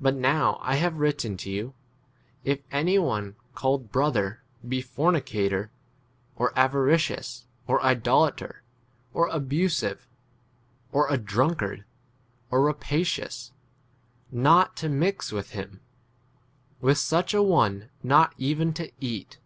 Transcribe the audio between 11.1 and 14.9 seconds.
a drunkard, or rapacious, not to